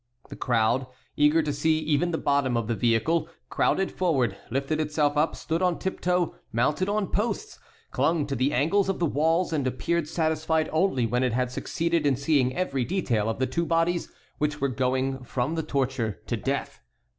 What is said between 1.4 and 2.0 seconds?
to see